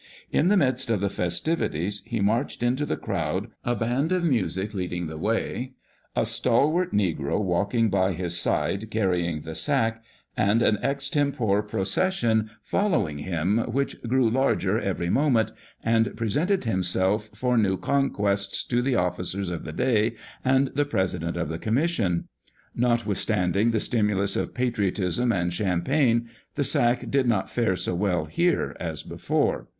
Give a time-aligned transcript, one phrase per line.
[0.31, 4.73] In the midst of the festivities he marched into the crowd, a band of music
[4.73, 5.73] leading the way,
[6.15, 10.01] a stalwart negro walking by his side dairying the sack,
[10.35, 13.59] and an extempore procession following Charles Dickous.] ALL THE YEAR ROUND.
[13.59, 15.51] [October 31, 1868J 491 him, which grew larger every moment,
[15.83, 20.85] and pre sented himself for new conquests to the officers of the day and the
[20.85, 22.27] president of the commission.
[22.75, 28.75] Notwithstanding the stimulus of patriotism and champagne, the sack did not fare so well here
[28.79, 29.67] as before.